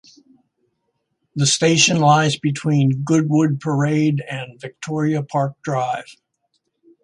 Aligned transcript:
The 1.35 1.45
station 1.45 1.99
lies 1.99 2.35
between 2.35 3.03
Goodwood 3.03 3.59
Parade 3.59 4.23
and 4.27 4.59
Victoria 4.59 5.21
Park 5.21 5.61
Drive. 5.61 6.15